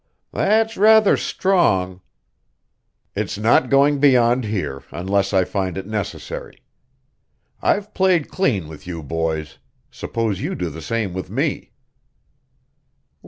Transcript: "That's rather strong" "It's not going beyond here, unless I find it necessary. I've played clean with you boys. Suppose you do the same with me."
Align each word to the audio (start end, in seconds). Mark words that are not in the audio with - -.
"That's 0.31 0.77
rather 0.77 1.15
strong" 1.15 2.01
"It's 3.15 3.37
not 3.37 3.69
going 3.69 3.99
beyond 3.99 4.45
here, 4.45 4.81
unless 4.89 5.31
I 5.31 5.45
find 5.45 5.77
it 5.77 5.85
necessary. 5.85 6.57
I've 7.61 7.93
played 7.93 8.31
clean 8.31 8.67
with 8.67 8.87
you 8.87 9.03
boys. 9.03 9.59
Suppose 9.91 10.41
you 10.41 10.55
do 10.55 10.71
the 10.71 10.81
same 10.81 11.13
with 11.13 11.29
me." 11.29 11.69